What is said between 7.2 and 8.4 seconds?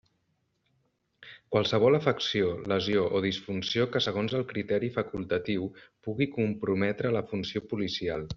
funció policial.